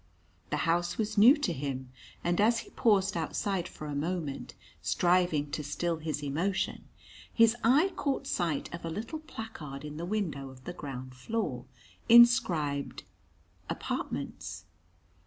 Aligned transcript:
The 0.49 0.65
house 0.65 0.97
was 0.97 1.15
new 1.15 1.37
to 1.37 1.53
him; 1.53 1.91
and 2.23 2.41
as 2.41 2.61
he 2.61 2.71
paused 2.71 3.15
outside 3.15 3.67
for 3.67 3.85
a 3.85 3.93
moment, 3.93 4.55
striving 4.81 5.51
to 5.51 5.63
still 5.63 5.97
his 5.97 6.23
emotion, 6.23 6.85
his 7.31 7.55
eye 7.63 7.93
caught 7.95 8.25
sight 8.25 8.67
of 8.73 8.83
a 8.83 8.89
little 8.89 9.19
placard 9.19 9.85
in 9.85 9.97
the 9.97 10.05
window 10.07 10.49
of 10.49 10.63
the 10.63 10.73
ground 10.73 11.13
floor, 11.13 11.65
inscribed 12.09 13.03
"Apartments." 13.69 14.65